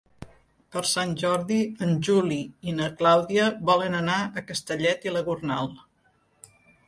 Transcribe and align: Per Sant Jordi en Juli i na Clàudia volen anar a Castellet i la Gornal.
Per 0.75 0.81
Sant 0.91 1.11
Jordi 1.23 1.57
en 1.87 1.91
Juli 2.07 2.39
i 2.71 2.73
na 2.79 2.89
Clàudia 3.01 3.45
volen 3.71 3.99
anar 3.99 4.17
a 4.25 4.43
Castellet 4.53 5.07
i 5.09 5.13
la 5.17 5.25
Gornal. 5.31 5.71